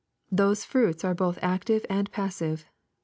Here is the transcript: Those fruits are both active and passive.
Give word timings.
Those 0.31 0.65
fruits 0.65 1.03
are 1.03 1.13
both 1.13 1.37
active 1.43 1.85
and 1.87 2.11
passive. 2.11 2.65